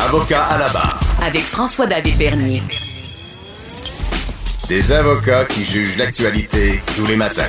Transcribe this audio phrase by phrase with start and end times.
[0.00, 1.00] Avocat à la barre.
[1.20, 2.62] Avec François-David Bernier.
[4.68, 7.42] Des avocats qui jugent l'actualité tous les matins.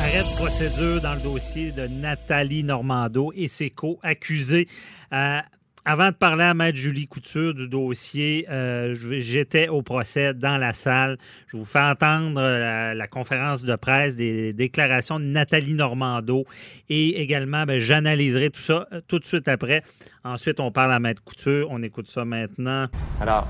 [0.00, 4.68] Arrête procédure dans le dossier de Nathalie Normando et ses co-accusés.
[5.12, 5.40] Euh,
[5.84, 10.74] avant de parler à Maître Julie Couture du dossier, euh, j'étais au procès dans la
[10.74, 11.18] salle.
[11.48, 16.44] Je vous fais entendre la, la, conférence de presse des déclarations de Nathalie Normando
[16.88, 19.82] et également, ben, j'analyserai tout ça euh, tout de suite après.
[20.24, 21.68] Ensuite, on parle à Maître Couture.
[21.70, 22.86] On écoute ça maintenant.
[23.20, 23.48] Alors,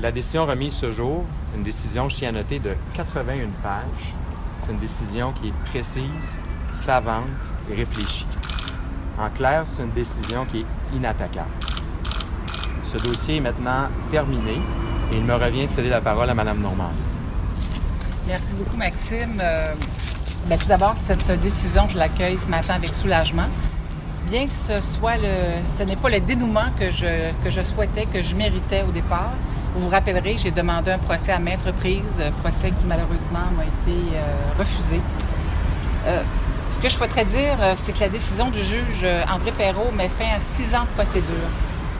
[0.00, 1.24] la décision remise ce jour,
[1.56, 4.14] une décision, je tiens à noter, de 81 pages.
[4.64, 6.40] C'est une décision qui est précise,
[6.72, 7.26] savante
[7.70, 8.26] et réfléchie.
[9.18, 11.50] En clair, c'est une décision qui est inattaquable.
[12.84, 14.60] Ce dossier est maintenant terminé
[15.12, 16.92] et il me revient de céder la parole à Mme Normand.
[18.26, 19.38] Merci beaucoup, Maxime.
[19.42, 19.74] Euh,
[20.46, 23.48] bien, tout d'abord, cette décision, je l'accueille ce matin avec soulagement.
[24.30, 28.06] Bien que ce soit le, ce n'est pas le dénouement que je, que je souhaitais,
[28.06, 29.32] que je méritais au départ.
[29.74, 33.98] Vous vous rappellerez, j'ai demandé un procès à maintes reprises, procès qui malheureusement m'a été
[34.14, 35.00] euh, refusé.
[36.06, 36.22] Euh,
[36.72, 39.92] ce que je souhaiterais dire, euh, c'est que la décision du juge euh, André Perrault
[39.92, 41.50] met fin à six ans de procédure.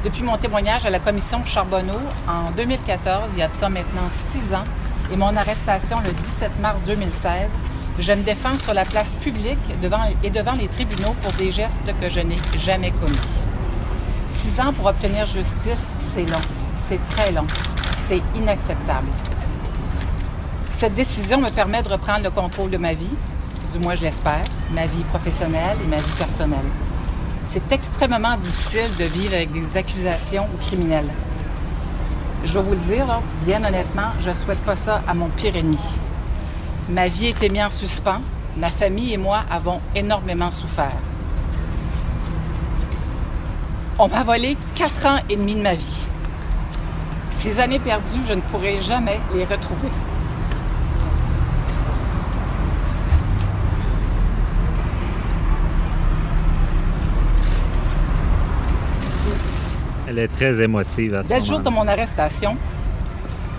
[0.03, 4.09] Depuis mon témoignage à la commission Charbonneau en 2014, il y a de ça maintenant
[4.09, 4.65] six ans,
[5.13, 7.59] et mon arrestation le 17 mars 2016,
[7.99, 11.81] je me défends sur la place publique devant, et devant les tribunaux pour des gestes
[12.01, 13.45] que je n'ai jamais commis.
[14.27, 16.41] Six ans pour obtenir justice, c'est long.
[16.79, 17.47] C'est très long.
[18.09, 19.09] C'est inacceptable.
[20.71, 23.15] Cette décision me permet de reprendre le contrôle de ma vie,
[23.73, 26.59] du moins je l'espère, ma vie professionnelle et ma vie personnelle.
[27.45, 31.09] C'est extrêmement difficile de vivre avec des accusations ou criminels.
[32.45, 33.07] Je vais vous le dire,
[33.47, 35.81] bien honnêtement, je ne souhaite pas ça à mon pire ennemi.
[36.89, 38.21] Ma vie été mise en suspens.
[38.59, 40.93] Ma famille et moi avons énormément souffert.
[43.99, 46.07] On m'a volé quatre ans et demi de ma vie.
[47.31, 49.89] Ces années perdues, je ne pourrai jamais les retrouver.
[60.13, 62.59] Elle est très émotive à ce Dès le jour de mon arrestation,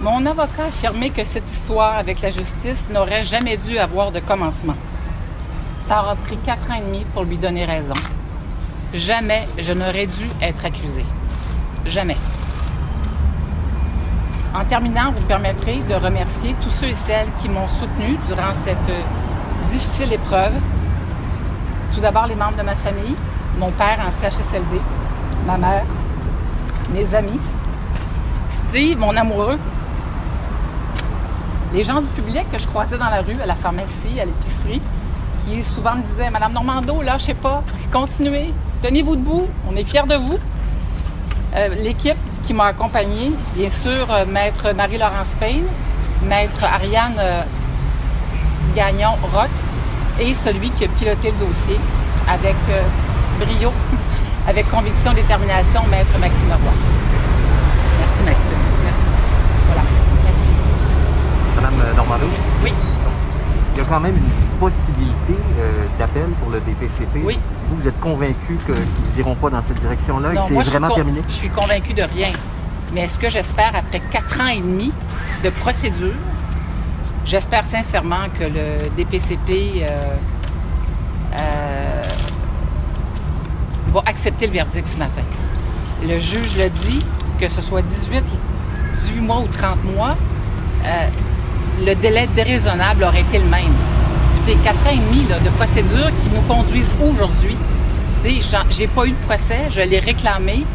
[0.02, 4.20] mon avocat a affirmé que cette histoire avec la justice n'aurait jamais dû avoir de
[4.20, 4.76] commencement.
[5.80, 7.96] Ça aura pris quatre ans et demi pour lui donner raison.
[8.94, 11.08] Jamais je n'aurais dû être accusée.
[11.88, 12.18] Jamais.
[14.54, 18.54] En terminant, vous me permettrez de remercier tous ceux et celles qui m'ont soutenu durant
[18.54, 19.02] cette euh,
[19.72, 20.54] difficile épreuve.
[21.96, 23.16] Tout d'abord, les membres de ma famille,
[23.58, 24.80] mon père en CHSLD,
[25.48, 25.86] ma mère,
[26.92, 27.40] mes amis,
[28.50, 29.58] Steve, mon amoureux,
[31.74, 34.82] les gens du public que je croisais dans la rue, à la pharmacie, à l'épicerie,
[35.44, 40.16] qui souvent me disaient Madame Normando, lâchez pas, continuez, tenez-vous debout, on est fiers de
[40.16, 40.38] vous.
[41.56, 45.66] Euh, L'équipe qui m'a accompagnée, bien sûr, euh, Maître Marie-Laurence Payne,
[46.28, 47.42] Maître Ariane euh,
[48.76, 49.50] Gagnon-Rock
[50.20, 51.80] et celui qui a piloté le dossier
[52.28, 52.56] avec
[53.40, 53.72] brio,
[54.48, 56.74] avec conviction et détermination, Maître Maxime Roy.
[58.00, 58.58] Merci, Maxime.
[58.84, 59.06] Merci.
[59.68, 59.82] Voilà.
[60.26, 60.50] Merci.
[61.56, 62.26] Madame Normando,
[62.64, 62.74] Oui.
[63.74, 67.22] il y a quand même une possibilité euh, d'appel pour le DPCP.
[67.24, 67.40] Oui.
[67.70, 68.76] Vous, vous êtes convaincu qu'ils
[69.18, 71.22] n'iront pas dans cette direction-là et que c'est je vraiment con- terminé?
[71.28, 72.30] Je suis convaincue de rien.
[72.94, 74.92] Mais ce que j'espère, après quatre ans et demi
[75.44, 76.14] de procédure,
[77.26, 80.16] j'espère sincèrement que le DPCP euh,
[81.36, 81.73] euh,
[83.94, 85.22] va accepter le verdict ce matin.
[86.08, 87.06] Le juge le dit,
[87.40, 90.18] que ce soit 18 ou 18 mois ou 30 mois,
[90.86, 91.08] euh,
[91.86, 93.74] le délai déraisonnable aurait été le même.
[94.36, 97.58] Écoutez, quatre ans et demi de procédure qui nous conduisent aujourd'hui.
[98.70, 100.66] J'ai pas eu de procès, je l'ai réclamé.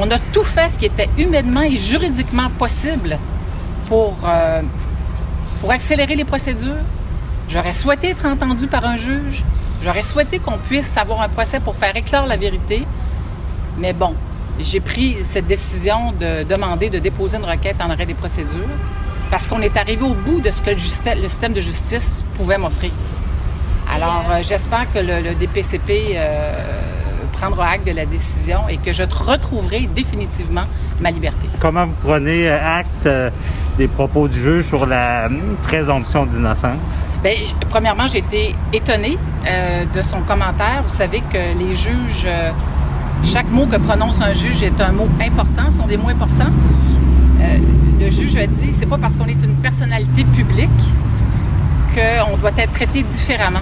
[0.00, 3.18] On a tout fait ce qui était humainement et juridiquement possible
[3.88, 4.62] pour, euh,
[5.60, 6.82] pour accélérer les procédures.
[7.48, 9.44] J'aurais souhaité être entendu par un juge.
[9.84, 12.86] J'aurais souhaité qu'on puisse avoir un procès pour faire éclore la vérité.
[13.78, 14.14] Mais bon,
[14.60, 18.68] j'ai pris cette décision de demander de déposer une requête en arrêt des procédures
[19.30, 22.90] parce qu'on est arrivé au bout de ce que le, système de justice pouvait m'offrir.
[23.90, 26.16] Alors, euh, j'espère que le, DPCP
[27.32, 30.64] prendras acte de la décision et que je retrouverai définitivement
[31.00, 31.48] ma liberté.
[31.60, 33.08] Comment vous prenez acte
[33.78, 35.28] des propos du juge sur la
[35.64, 36.78] présomption d'innocence?
[37.22, 37.32] Bien,
[37.70, 39.16] premièrement, j'ai été étonnée
[39.48, 40.82] euh, de son commentaire.
[40.82, 42.50] Vous savez que les juges, euh,
[43.24, 46.52] chaque mot que prononce un juge est un mot important, sont des mots importants.
[47.40, 47.58] Euh,
[48.00, 50.68] le juge a dit, c'est pas parce qu'on est une personnalité publique
[51.94, 53.60] qu'on doit être traité différemment.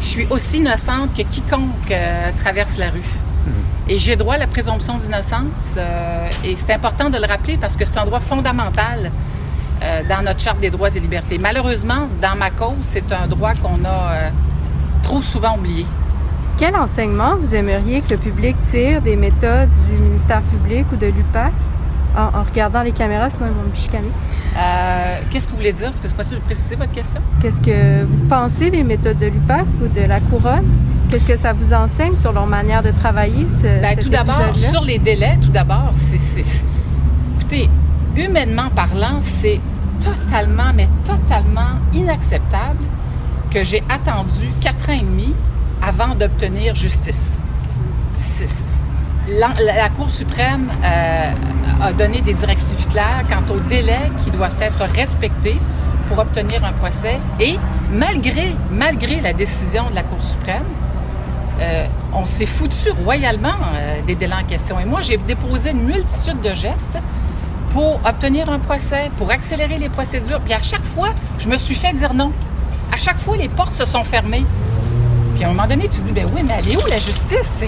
[0.00, 1.92] Je suis aussi innocente que quiconque
[2.38, 3.00] traverse la rue.
[3.00, 3.90] Hmm.
[3.90, 5.78] Et j'ai droit à la présomption d'innocence.
[6.44, 9.10] et c'est important de le rappeler parce que c'est un droit fondamental
[9.82, 11.36] euh, dans notre charte des droits et libertés.
[11.38, 14.30] Malheureusement, dans ma cause, c'est un droit qu'on a euh,
[15.02, 15.84] trop souvent oublié.
[16.56, 21.06] Quel enseignement vous aimeriez que le public tire des méthodes du ministère public ou de
[21.06, 21.52] l'UPAC?
[22.16, 24.10] En, regardant les caméras, sinon ils vont me chicaner?
[24.56, 25.88] Euh, qu'est-ce que vous voulez dire?
[25.88, 27.20] Est-ce que c'est possible de préciser votre question?
[27.40, 30.66] Qu'est-ce que vous pensez des méthodes de l'UPAC ou de la couronne?
[31.10, 33.46] Qu'est-ce que ça vous enseigne sur leur manière de travailler?
[33.48, 36.62] Ce, Bien, tout d'abord, sur les délais, tout d'abord, c'est.
[37.38, 37.68] Écoutez,
[38.16, 39.60] humainement parlant, c'est
[40.02, 42.84] totalement, mais totalement inacceptable
[43.50, 45.34] que j'ai attendu quatre ans et demi
[45.82, 47.38] avant d'obtenir justice.
[49.28, 51.32] la, Cour suprême euh,
[51.80, 55.58] a donné des directives claires quant aux délais qui doivent être respectés
[56.06, 57.58] pour obtenir un procès et
[57.90, 60.64] malgré, malgré la décision de la Cour suprême,
[61.60, 64.78] euh, on s'est foutu royalement euh, des délais en question.
[64.78, 66.98] Et moi, j'ai déposé une multitude de gestes
[67.70, 70.40] pour obtenir un procès, pour accélérer les procédures.
[70.40, 72.32] Puis à chaque fois, je me suis fait dire non.
[72.92, 74.44] À chaque fois, les portes se sont fermées.
[75.34, 77.64] Puis à un moment donné, tu dis, ben oui, mais elle est où la justice?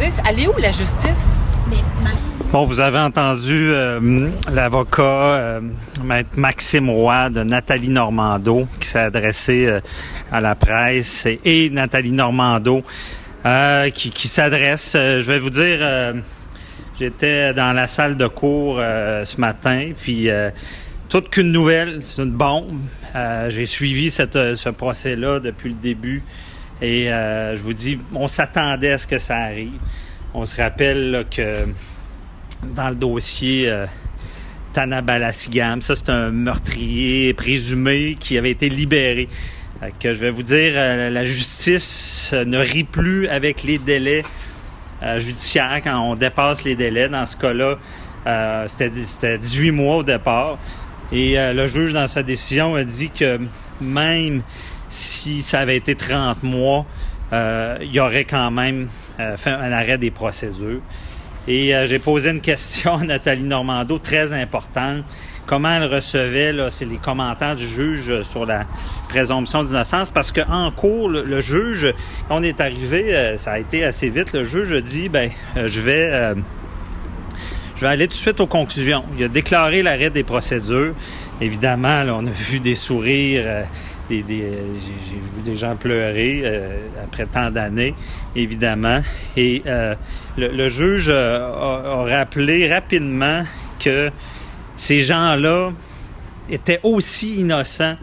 [0.00, 1.38] Elle est où la justice?
[2.50, 5.60] Bon, vous avez entendu euh, l'avocat euh,
[6.34, 9.80] Maxime Roy de Nathalie Normando qui s'est adressé euh,
[10.32, 12.82] à la presse et, Nathalie Normando
[13.94, 15.78] qui, qui s'adresse, je vais vous dire
[16.98, 20.50] J'étais dans la salle de cours euh, ce matin, puis euh,
[21.08, 22.76] toute qu'une nouvelle, c'est une bombe.
[23.14, 26.24] Euh, j'ai suivi cette, ce procès-là depuis le début
[26.82, 29.78] et je vous dis, on s'attendait à ce que ça arrive.
[30.34, 31.66] On se rappelle que
[32.62, 33.72] dans le dossier
[34.72, 39.28] Tanabalassigam, ça c'est un meurtrier présumé qui avait été libéré.
[40.00, 44.24] Que je vais vous dire, la justice ne rit plus avec les délais
[45.00, 47.08] euh, judiciaire quand on dépasse les délais.
[47.08, 47.76] Dans ce cas-là,
[48.26, 50.58] euh, c'était 18 mois au départ.
[51.12, 53.38] Et euh, le juge, dans sa décision, a dit que
[53.80, 54.42] même
[54.90, 56.84] si ça avait été 30 mois,
[57.32, 58.88] il y aurait quand même
[59.36, 60.80] fait un arrêt des procédures.
[61.48, 65.04] Et j'ai posé une question à Nathalie Normando très importante
[65.48, 68.66] comment elle recevait, là, c'est les commentaires du juge sur la
[69.08, 71.92] présomption d'innocence, parce qu'en cours, le, juge,
[72.28, 75.30] quand on est arrivé, euh, ça a été assez vite, le juge a dit, ben,
[75.56, 76.08] euh, je vais...
[76.12, 76.34] Euh,
[77.76, 79.04] je vais aller tout de suite aux conclusions.
[79.16, 80.94] Il a déclaré l'arrêt des procédures.
[81.40, 83.66] Évidemment, là, on a vu des sourires,
[84.08, 86.44] des, des j'ai vu des gens pleurer
[87.02, 87.94] après tant d'années,
[88.34, 89.00] évidemment.
[89.36, 89.62] Et
[90.36, 93.44] le, juge a, rappelé rapidement
[93.78, 94.10] que
[94.76, 95.72] ces gens-là
[96.50, 97.96] étaient aussi innocents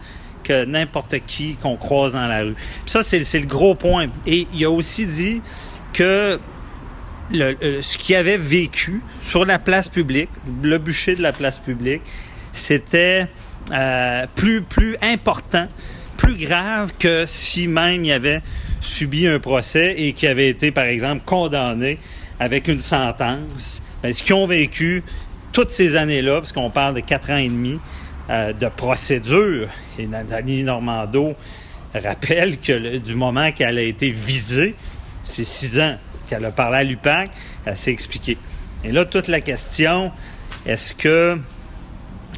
[0.44, 2.56] que n'importe qui qu'on croise dans la rue.
[2.86, 4.08] Ça, c'est, le gros point.
[4.28, 5.42] Et il a aussi dit
[5.92, 6.40] que
[7.32, 10.30] ce qu'il avait vécu sur la place publique,
[10.62, 12.02] le bûcher de la place publique,
[12.52, 13.28] c'était
[13.72, 15.68] euh, plus, plus important,
[16.18, 18.42] plus grave que si même il avait
[18.82, 21.98] subi un procès et qu'il avait été, par exemple, condamné
[22.40, 23.82] avec une sentence.
[24.04, 25.04] Ben, ce qu'ils ont vécu,
[25.52, 27.80] toutes ces années-là, parce qu'on parle de quatre ans et demi
[28.30, 29.68] euh, de procédure,
[29.98, 31.34] et Nathalie Normando
[31.94, 34.76] rappelle que du moment qu'elle a été visée,
[35.24, 35.98] c'est six ans
[36.30, 37.32] qu'elle a parlé à l'UPAC,
[37.66, 38.38] elle s'est expliquée.
[38.84, 40.12] Et là, toute la question,
[40.66, 41.40] est-ce que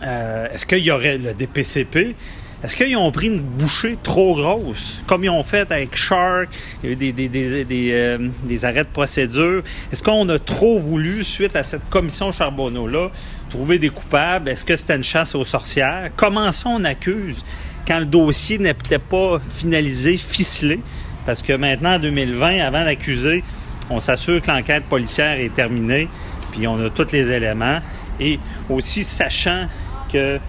[0.03, 2.15] euh, est-ce qu'il y aurait le DPCP
[2.63, 6.49] est-ce qu'ils ont pris une bouchée trop grosse, comme ils ont fait avec Shark,
[6.81, 9.61] il y a eu des, des, des, des, euh, des arrêts de procédure?
[9.91, 13.11] Est-ce qu'on a trop voulu, suite à cette commission Charbonneau-là,
[13.51, 14.49] trouver des coupables?
[14.49, 16.09] Est-ce que c'était une chasse aux sorcières?
[16.15, 17.45] Comment ça on accuse
[17.87, 20.79] quand le dossier n'était pas finalisé, ficelé?
[21.27, 23.43] Parce que maintenant, en 2020, avant d'accuser,
[23.91, 26.07] on s'assure que l'enquête policière est terminée,
[26.51, 27.81] puis on a tous les éléments.
[28.19, 29.67] Et aussi sachant
[30.11, 30.39] que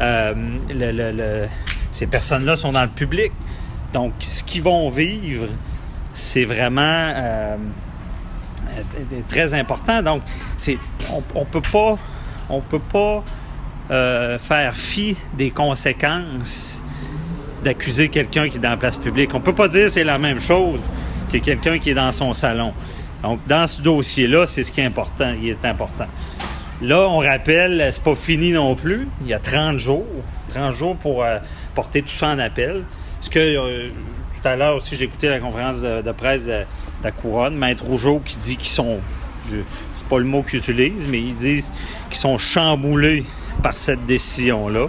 [0.00, 1.46] euh,
[1.90, 3.32] ces personnes-là sont dans le public.
[3.92, 5.48] Donc, ce qu'ils vont vivre,
[6.14, 7.56] c'est vraiment euh,
[9.28, 10.02] très important.
[10.02, 10.22] Donc,
[11.10, 11.96] on, on peut pas,
[12.68, 13.24] peut pas
[13.90, 16.82] euh, faire fi des conséquences
[17.64, 19.34] d'accuser quelqu'un qui est dans la place publique.
[19.34, 20.80] On peut pas dire c'est la même chose
[21.32, 22.72] que quelqu'un qui est dans son salon.
[23.22, 25.32] Donc, dans ce dossier-là, c'est ce qui est important.
[25.42, 26.06] Est important.
[26.80, 29.08] Là, on rappelle, c'est pas fini non plus.
[29.22, 30.06] Il y a 30 jours.
[30.50, 31.38] 30 jours pour euh,
[31.74, 32.84] porter tout ça en appel.
[33.20, 33.88] Ce que euh,
[34.40, 36.62] tout à l'heure aussi, j'ai écouté la conférence de, presse de,
[37.02, 38.98] la Couronne, Maître Rougeau qui dit qu'ils sont,
[39.50, 41.72] c'est pas le mot qu'ils utilisent, mais ils disent
[42.08, 43.24] qu'ils sont chamboulés
[43.60, 44.86] par cette décision-là.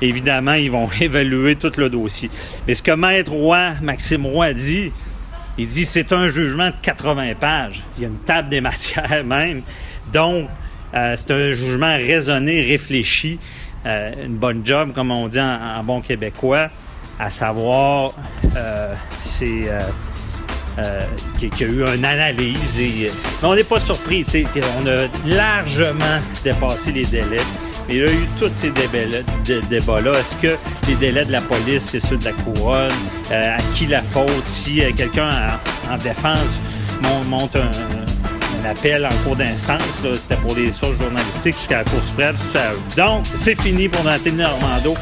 [0.00, 2.30] Évidemment, ils vont évaluer tout le dossier.
[2.68, 4.92] Mais ce que Maître Roy, Maxime Roy dit,
[5.58, 7.84] il dit c'est un jugement de 80 pages.
[7.96, 9.62] Il y a une table des matières même.
[10.12, 10.48] Donc,
[10.94, 13.38] euh, c'est un jugement raisonné, réfléchi,
[13.86, 16.68] euh, une bonne job, comme on dit en, bon québécois,
[17.18, 18.12] à savoir,
[18.56, 19.68] euh, c'est
[21.38, 22.78] qu'il y a eu une analyse.
[22.78, 23.10] Mais
[23.42, 24.24] on n'est pas surpris,
[24.80, 27.42] on a largement dépassé les délais.
[27.88, 30.12] Mais il y a eu tous ces débats-là.
[30.18, 30.56] Est-ce que
[30.86, 32.92] les délais de la police, c'est ceux de la couronne?
[33.30, 34.46] à qui la faute?
[34.46, 35.30] Si quelqu'un
[35.90, 36.60] en, défense
[37.28, 37.56] monte
[38.66, 40.02] appel en cours d'instance.
[40.14, 42.36] C'était pour les sources journalistiques jusqu'à la Cour suprême.
[42.96, 44.94] Donc, c'est fini pour Nathalie Normando.